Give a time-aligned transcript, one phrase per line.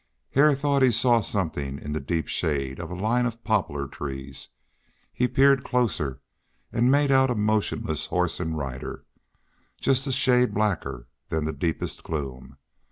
[0.31, 4.49] Hare thought he saw something in the deep shade of a line of poplar trees;
[5.13, 6.19] he peered closer,
[6.73, 9.05] and made out a motionless horse and rider,
[9.79, 12.57] just a shade blacker than the deepest gloom.